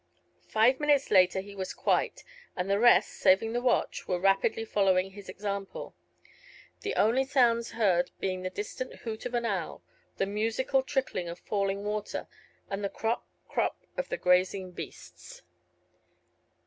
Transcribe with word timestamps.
Five 0.47 0.79
minutes 0.79 1.11
later 1.11 1.41
he 1.41 1.53
was 1.53 1.75
quite, 1.75 2.23
and 2.55 2.67
the 2.67 2.79
rest, 2.79 3.09
saving 3.11 3.53
the 3.53 3.61
watch, 3.61 4.07
were 4.07 4.17
rapidly 4.19 4.65
following 4.65 5.11
his 5.11 5.29
example, 5.29 5.93
the 6.79 6.95
only 6.95 7.23
sounds 7.23 7.69
heard 7.73 8.09
being 8.19 8.41
the 8.41 8.49
distant 8.49 8.95
hoot 9.05 9.27
of 9.27 9.35
an 9.35 9.45
owl, 9.45 9.83
the 10.17 10.25
musical 10.25 10.81
trickling 10.81 11.29
of 11.29 11.37
falling 11.37 11.83
water, 11.83 12.27
and 12.67 12.83
the 12.83 12.89
crop, 12.89 13.27
crop 13.47 13.85
of 13.95 14.09
the 14.09 14.17
grazing 14.17 14.71
beasts. 14.71 15.43